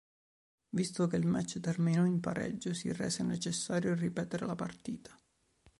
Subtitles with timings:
[0.71, 5.15] Visto che il match terminò in pareggio si rese necessario ripetere la partita.